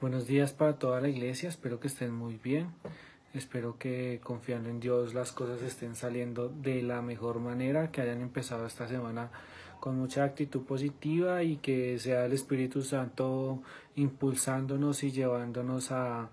[0.00, 2.68] Buenos días para toda la iglesia, espero que estén muy bien,
[3.34, 8.22] espero que confiando en Dios las cosas estén saliendo de la mejor manera, que hayan
[8.22, 9.30] empezado esta semana
[9.78, 13.62] con mucha actitud positiva y que sea el Espíritu Santo
[13.94, 16.30] impulsándonos y llevándonos a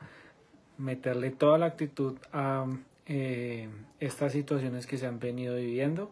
[0.78, 2.68] meterle toda la actitud a
[3.06, 3.68] eh,
[4.00, 6.10] estas situaciones que se han venido viviendo.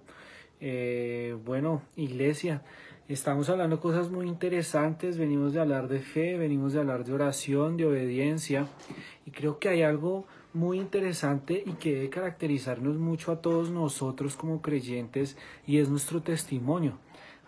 [0.59, 2.63] Eh, bueno, iglesia,
[3.07, 7.77] estamos hablando cosas muy interesantes, venimos de hablar de fe, venimos de hablar de oración,
[7.77, 8.68] de obediencia,
[9.25, 14.36] y creo que hay algo muy interesante y que debe caracterizarnos mucho a todos nosotros
[14.36, 15.37] como creyentes
[15.68, 16.97] y es nuestro testimonio.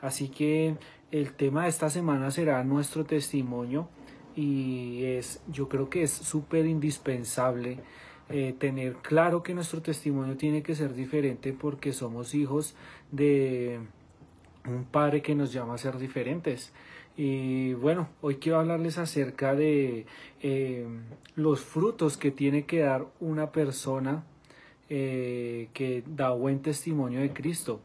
[0.02, 0.76] Así que
[1.12, 3.90] el tema de esta semana será nuestro testimonio
[4.36, 7.80] y es yo creo que es súper indispensable
[8.30, 12.76] eh, tener claro que nuestro testimonio tiene que ser diferente porque somos hijos
[13.12, 13.80] de
[14.68, 16.74] un padre que nos llama a ser diferentes.
[17.16, 20.06] Y bueno, hoy quiero hablarles acerca de
[20.42, 20.88] eh,
[21.36, 24.24] los frutos que tiene que dar una persona
[24.90, 27.82] eh, que da buen testimonio de Cristo.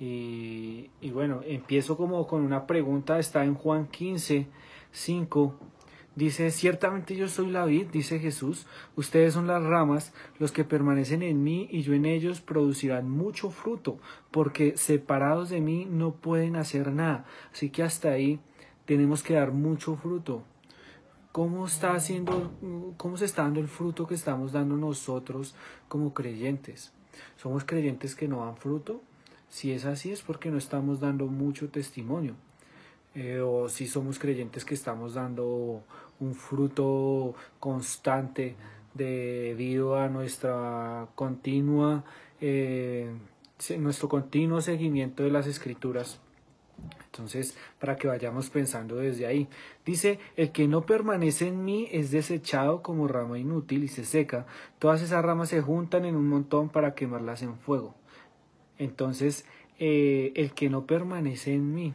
[0.00, 4.48] Y, y, bueno, empiezo como con una pregunta, está en Juan 15,
[4.90, 5.54] 5
[6.16, 11.22] Dice, ciertamente yo soy la vid, dice Jesús, ustedes son las ramas, los que permanecen
[11.22, 13.98] en mí y yo en ellos producirán mucho fruto,
[14.30, 17.24] porque separados de mí no pueden hacer nada.
[17.52, 18.38] Así que hasta ahí
[18.84, 20.44] tenemos que dar mucho fruto.
[21.32, 22.52] ¿Cómo está haciendo,
[22.96, 25.56] cómo se está dando el fruto que estamos dando nosotros
[25.88, 26.92] como creyentes?
[27.36, 29.02] ¿Somos creyentes que no dan fruto?
[29.48, 32.36] Si es así es porque no estamos dando mucho testimonio.
[33.14, 35.82] Eh, o si somos creyentes que estamos dando
[36.20, 38.56] un fruto constante
[38.92, 42.04] debido a nuestra continua
[42.40, 43.12] eh,
[43.78, 46.20] nuestro continuo seguimiento de las escrituras
[47.14, 49.46] entonces, para que vayamos pensando desde ahí.
[49.86, 54.46] Dice, el que no permanece en mí es desechado como rama inútil y se seca.
[54.80, 57.94] Todas esas ramas se juntan en un montón para quemarlas en fuego.
[58.78, 59.46] Entonces,
[59.78, 61.94] eh, el que no permanece en mí.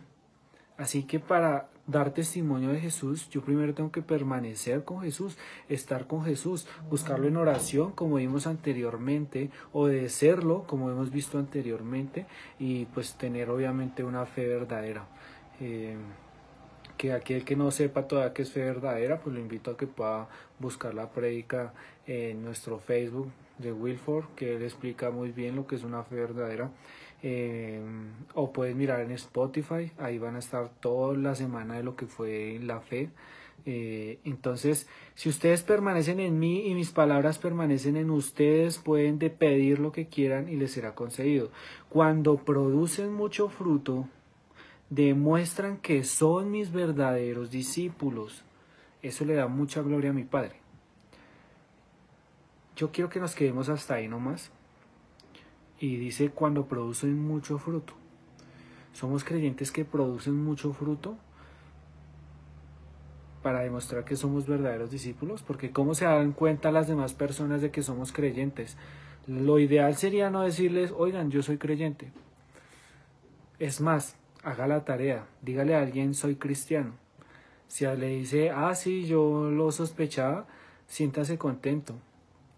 [0.80, 6.08] Así que para dar testimonio de Jesús, yo primero tengo que permanecer con Jesús, estar
[6.08, 12.28] con Jesús, buscarlo en oración, como vimos anteriormente, obedecerlo, como hemos visto anteriormente,
[12.60, 15.06] y pues tener obviamente una fe verdadera.
[15.60, 15.98] Eh,
[16.96, 19.88] que aquel que no sepa todavía que es fe verdadera, pues lo invito a que
[19.88, 20.30] pueda
[20.60, 21.74] buscar la prédica
[22.08, 26.16] en nuestro Facebook de Wilford, que él explica muy bien lo que es una fe
[26.16, 26.72] verdadera.
[27.22, 27.82] Eh,
[28.34, 32.08] o puedes mirar en Spotify, ahí van a estar toda la semana de lo que
[32.08, 33.10] fue la fe.
[33.66, 39.30] Eh, entonces, si ustedes permanecen en mí y mis palabras permanecen en ustedes, pueden de
[39.30, 41.52] pedir lo que quieran y les será concedido.
[41.90, 44.08] Cuando producen mucho fruto,
[44.90, 48.44] demuestran que son mis verdaderos discípulos.
[49.02, 50.56] Eso le da mucha gloria a mi Padre.
[52.78, 54.52] Yo quiero que nos quedemos hasta ahí nomás
[55.80, 57.94] y dice cuando producen mucho fruto.
[58.94, 61.18] Somos creyentes que producen mucho fruto
[63.42, 67.72] para demostrar que somos verdaderos discípulos, porque ¿cómo se dan cuenta las demás personas de
[67.72, 68.76] que somos creyentes?
[69.28, 72.12] Lo ideal sería no decirles, oigan, yo soy creyente.
[73.60, 76.94] Es más, haga la tarea, dígale a alguien, soy cristiano.
[77.68, 80.48] Si le dice, ah, sí, yo lo sospechaba,
[80.88, 81.96] siéntase contento.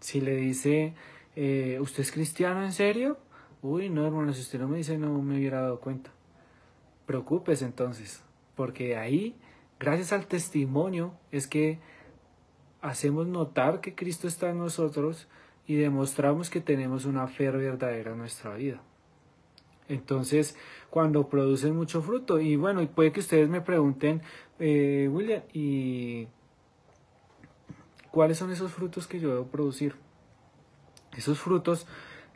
[0.00, 0.94] Si le dice,
[1.36, 3.18] eh, ¿usted es cristiano en serio?
[3.62, 6.10] Uy, no, hermano, si usted no me dice, no me hubiera dado cuenta.
[7.06, 8.22] Preocúpese entonces,
[8.56, 9.36] porque ahí,
[9.78, 11.78] gracias al testimonio, es que
[12.80, 15.28] hacemos notar que Cristo está en nosotros
[15.66, 18.82] y demostramos que tenemos una fe verdadera en nuestra vida.
[19.88, 20.56] Entonces,
[20.90, 24.22] cuando producen mucho fruto, y bueno, puede que ustedes me pregunten,
[24.58, 26.28] eh, William, ¿y
[28.10, 29.94] cuáles son esos frutos que yo debo producir?
[31.16, 31.86] Esos frutos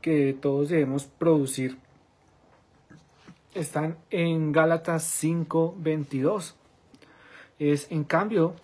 [0.03, 1.79] que todos debemos producir
[3.55, 6.55] están en Gálatas 5:22.
[7.59, 8.55] Es en cambio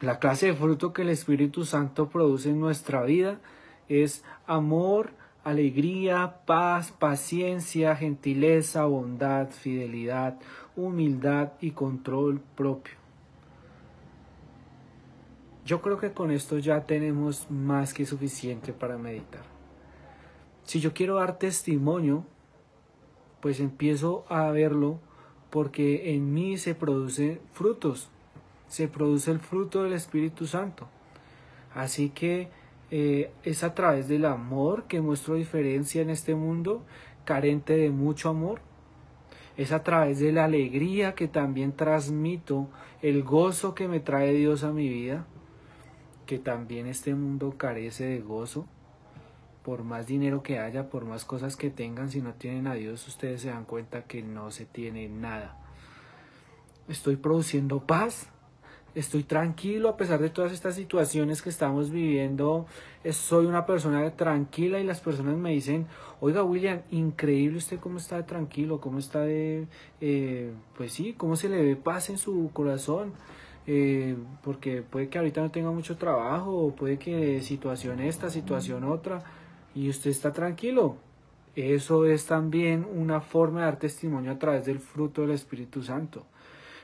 [0.00, 3.40] la clase de fruto que el Espíritu Santo produce en nuestra vida
[3.88, 5.10] es amor,
[5.44, 10.38] alegría, paz, paciencia, gentileza, bondad, fidelidad,
[10.74, 13.05] humildad y control propio.
[15.66, 19.42] Yo creo que con esto ya tenemos más que suficiente para meditar.
[20.62, 22.24] Si yo quiero dar testimonio,
[23.40, 25.00] pues empiezo a verlo
[25.50, 28.10] porque en mí se producen frutos,
[28.68, 30.86] se produce el fruto del Espíritu Santo.
[31.74, 32.48] Así que
[32.92, 36.84] eh, es a través del amor que muestro diferencia en este mundo
[37.24, 38.60] carente de mucho amor.
[39.56, 42.68] Es a través de la alegría que también transmito,
[43.02, 45.26] el gozo que me trae Dios a mi vida,
[46.26, 48.66] que también este mundo carece de gozo.
[49.64, 53.08] Por más dinero que haya, por más cosas que tengan, si no tienen a Dios,
[53.08, 55.56] ustedes se dan cuenta que no se tiene nada.
[56.88, 58.28] Estoy produciendo paz,
[58.94, 62.66] estoy tranquilo a pesar de todas estas situaciones que estamos viviendo.
[63.10, 65.86] Soy una persona tranquila y las personas me dicen,
[66.20, 69.66] oiga William, increíble usted cómo está de tranquilo, cómo está de,
[70.00, 73.14] eh, pues sí, cómo se le ve paz en su corazón.
[73.66, 78.84] Eh, porque puede que ahorita no tenga mucho trabajo, o puede que situación esta, situación
[78.84, 79.22] otra,
[79.74, 80.96] y usted está tranquilo.
[81.56, 86.26] Eso es también una forma de dar testimonio a través del fruto del Espíritu Santo.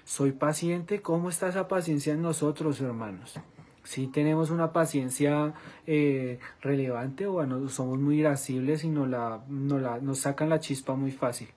[0.05, 1.03] Soy paciente.
[1.03, 3.39] ¿Cómo está esa paciencia en nosotros, hermanos?
[3.85, 5.55] Si tenemos una paciencia
[5.87, 11.49] eh, relevante o somos muy irascibles y nos, la, nos sacan la chispa muy fácil.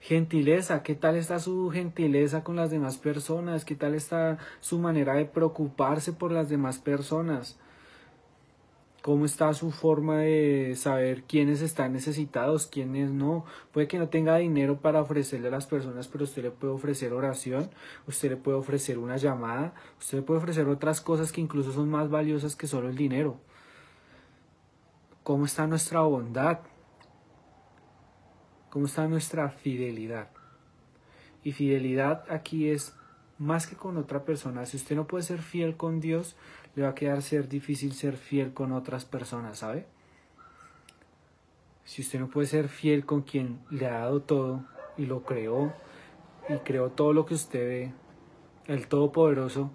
[0.00, 3.64] Gentileza, ¿qué tal está su gentileza con las demás personas?
[3.64, 7.58] ¿Qué tal está su manera de preocuparse por las demás personas?
[9.06, 13.44] cómo está su forma de saber quiénes están necesitados, quiénes no.
[13.70, 17.12] Puede que no tenga dinero para ofrecerle a las personas, pero usted le puede ofrecer
[17.12, 17.70] oración,
[18.08, 21.88] usted le puede ofrecer una llamada, usted le puede ofrecer otras cosas que incluso son
[21.88, 23.36] más valiosas que solo el dinero.
[25.22, 26.58] ¿Cómo está nuestra bondad?
[28.76, 30.28] ¿Cómo está nuestra fidelidad?
[31.42, 32.94] Y fidelidad aquí es
[33.38, 34.66] más que con otra persona.
[34.66, 36.36] Si usted no puede ser fiel con Dios,
[36.74, 39.86] le va a quedar ser difícil ser fiel con otras personas, ¿sabe?
[41.86, 44.66] Si usted no puede ser fiel con quien le ha dado todo
[44.98, 45.72] y lo creó
[46.50, 47.92] y creó todo lo que usted ve,
[48.66, 49.70] el Todopoderoso,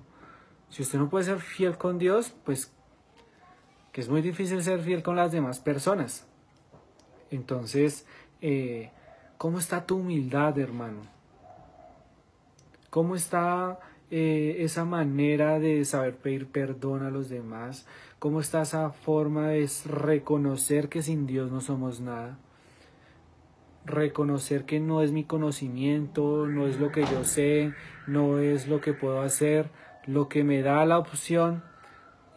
[0.70, 2.72] si usted no puede ser fiel con Dios, pues
[3.94, 6.28] que es muy difícil ser fiel con las demás personas.
[7.32, 8.06] Entonces,
[8.42, 8.92] eh,
[9.38, 11.02] ¿cómo está tu humildad, hermano?
[12.90, 13.80] ¿Cómo está
[14.10, 17.88] eh, esa manera de saber pedir perdón a los demás?
[18.20, 22.38] ¿Cómo está esa forma de reconocer que sin Dios no somos nada?
[23.86, 27.74] Reconocer que no es mi conocimiento, no es lo que yo sé,
[28.08, 29.70] no es lo que puedo hacer,
[30.06, 31.64] lo que me da la opción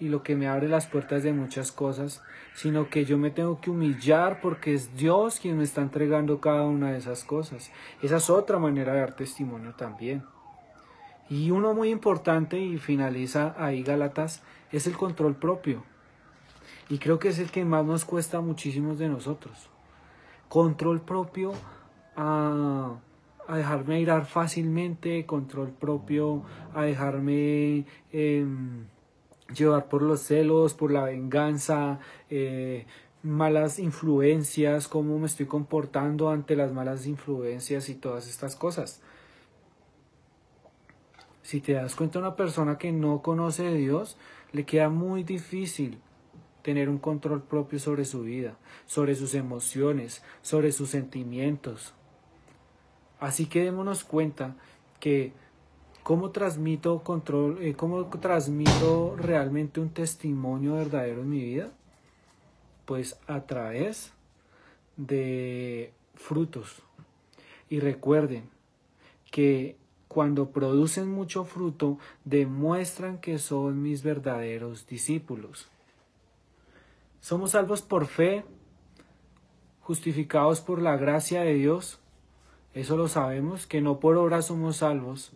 [0.00, 2.23] y lo que me abre las puertas de muchas cosas,
[2.55, 6.62] sino que yo me tengo que humillar porque es Dios quien me está entregando cada
[6.64, 7.70] una de esas cosas.
[8.02, 10.25] Esa es otra manera de dar testimonio también.
[11.31, 14.43] Y uno muy importante, y finaliza ahí Galatas,
[14.73, 15.85] es el control propio.
[16.88, 19.70] Y creo que es el que más nos cuesta a muchísimos de nosotros.
[20.49, 21.52] Control propio
[22.17, 22.96] a,
[23.49, 26.43] dejarme irar fácilmente, control propio
[26.75, 28.85] a dejarme em,
[29.52, 31.99] llevar por los celos, por la venganza,
[32.31, 32.87] eh,
[33.23, 39.00] malas influencias, cómo me estoy comportando ante las malas influencias y todas estas cosas.
[41.43, 44.17] Si te das cuenta, una persona que no conoce de Dios,
[44.52, 45.99] le queda muy difícil
[46.62, 48.56] tener un control propio sobre su vida,
[48.87, 51.93] sobre sus emociones, sobre sus sentimientos.
[53.20, 54.56] Así que démonos cuenta
[55.00, 55.32] que
[56.04, 61.70] cómo transmito control, eh, cómo transmito realmente un testimonio verdadero en mi vida,
[62.84, 64.12] pues a través
[64.98, 66.82] de frutos.
[67.70, 68.50] Y recuerden
[69.32, 75.69] que cuando producen mucho fruto, demuestran que son mis verdaderos discípulos.
[77.20, 78.44] Somos salvos por fe,
[79.81, 81.98] justificados por la gracia de Dios.
[82.74, 85.32] Eso lo sabemos, que no por obras somos salvos.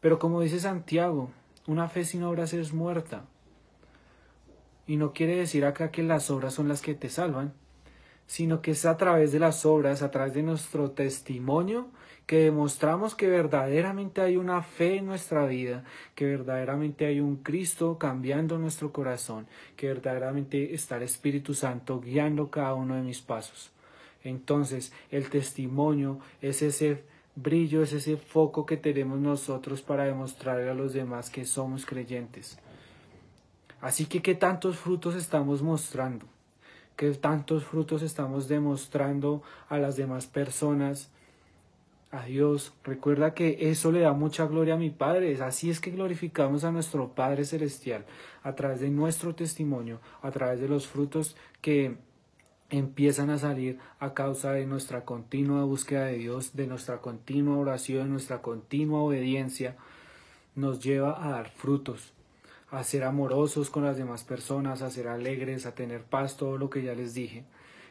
[0.00, 1.30] Pero como dice Santiago,
[1.66, 3.24] una fe sin obras es muerta.
[4.86, 7.52] Y no quiere decir acá que las obras son las que te salvan,
[8.26, 11.88] sino que es a través de las obras, a través de nuestro testimonio,
[12.26, 15.82] que demostramos que verdaderamente hay una fe en nuestra vida,
[16.14, 22.50] que verdaderamente hay un Cristo cambiando nuestro corazón, que verdaderamente está el Espíritu Santo guiando
[22.50, 23.72] cada uno de mis pasos.
[24.22, 27.02] Entonces, el testimonio es ese
[27.36, 32.58] brillo, es ese foco que tenemos nosotros para demostrarle a los demás que somos creyentes.
[33.80, 36.26] Así que, ¿qué tantos frutos estamos mostrando?
[36.96, 41.10] ¿Qué tantos frutos estamos demostrando a las demás personas?
[42.10, 42.72] a Dios.
[42.84, 45.36] Recuerda que eso le da mucha gloria a mi Padre.
[45.42, 48.04] Así es que glorificamos a nuestro Padre Celestial
[48.42, 51.96] a través de nuestro testimonio, a través de los frutos que
[52.70, 58.10] empiezan a salir a causa de nuestra continua búsqueda de Dios, de nuestra continua oración,
[58.10, 59.76] nuestra continua obediencia,
[60.54, 62.12] nos lleva a dar frutos,
[62.70, 66.70] a ser amorosos con las demás personas, a ser alegres, a tener paz, todo lo
[66.70, 67.44] que ya les dije.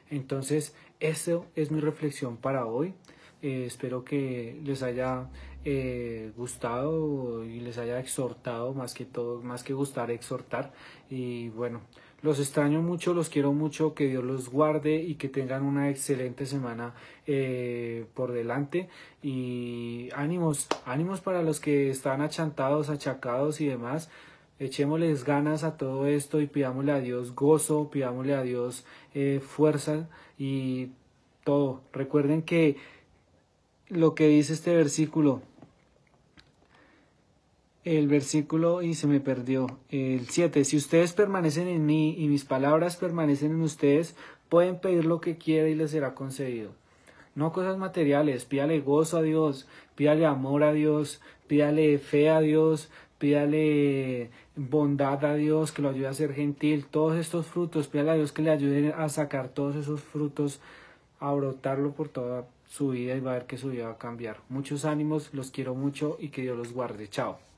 [0.09, 2.93] Entonces, eso es mi reflexión para hoy
[3.41, 5.29] Eh, espero que les haya
[5.63, 10.73] eh, gustado y les haya exhortado, más que todo, más que gustar, exhortar.
[11.09, 11.81] Y bueno,
[12.21, 16.45] los extraño mucho, los quiero mucho, que Dios los guarde y que tengan una excelente
[16.45, 16.93] semana
[17.27, 18.89] eh, por delante.
[19.23, 24.09] Y ánimos, ánimos para los que están achantados, achacados y demás.
[24.59, 30.09] Echémosles ganas a todo esto y pidámosle a Dios gozo, pidámosle a Dios eh, fuerza
[30.37, 30.89] y
[31.45, 31.81] todo.
[31.93, 32.75] Recuerden que
[33.87, 35.41] lo que dice este versículo,
[37.85, 42.45] el versículo y se me perdió, el 7, si ustedes permanecen en mí y mis
[42.45, 44.15] palabras permanecen en ustedes,
[44.49, 46.71] pueden pedir lo que quieran y les será concedido.
[47.35, 52.89] No cosas materiales, pídale gozo a Dios, pídale amor a Dios, pídale fe a Dios,
[53.17, 58.15] pídale bondad a Dios, que lo ayude a ser gentil, todos estos frutos, pídale a
[58.15, 60.59] Dios que le ayude a sacar todos esos frutos,
[61.19, 63.97] a brotarlo por toda su vida y va a ver que su vida va a
[63.97, 64.37] cambiar.
[64.49, 67.07] Muchos ánimos, los quiero mucho y que Dios los guarde.
[67.07, 67.48] Chao.